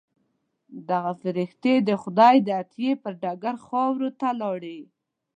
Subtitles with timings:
[0.89, 4.79] دغه فرښتې د خدای د عطیې پر ډګر خاورو ته لاړې.